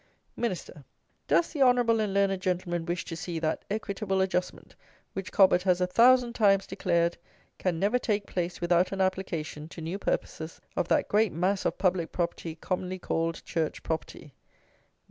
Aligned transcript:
MIN. 0.35 0.55
Does 1.27 1.53
the 1.53 1.61
honourable 1.61 1.99
and 1.99 2.11
learned 2.11 2.41
Gentleman 2.41 2.87
wish 2.87 3.05
to 3.05 3.15
see 3.15 3.37
that 3.37 3.63
"equitable 3.69 4.19
adjustment," 4.19 4.75
which 5.13 5.31
Cobbett 5.31 5.61
has 5.61 5.79
a 5.79 5.85
thousand 5.85 6.33
times 6.33 6.65
declared 6.65 7.17
can 7.59 7.77
never 7.77 7.99
take 7.99 8.25
place 8.25 8.61
without 8.61 8.91
an 8.91 8.99
application, 8.99 9.67
to 9.69 9.79
new 9.79 9.99
purposes, 9.99 10.59
of 10.75 10.87
that 10.87 11.07
great 11.07 11.33
mass 11.33 11.65
of 11.65 11.77
public 11.77 12.11
property, 12.11 12.55
commonly 12.55 12.97
called 12.97 13.45
Church 13.45 13.83
property? 13.83 14.33